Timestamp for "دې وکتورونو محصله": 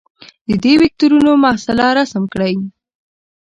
0.63-1.87